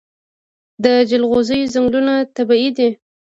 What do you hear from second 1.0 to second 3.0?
جلغوزیو ځنګلونه طبیعي دي؟